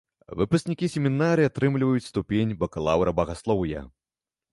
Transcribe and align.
Выпускнікі 0.37 0.87
семінарыі 0.93 1.49
атрымліваюць 1.49 2.05
ступень 2.11 2.55
бакалаўра 2.65 3.13
багаслоўя. 3.21 3.85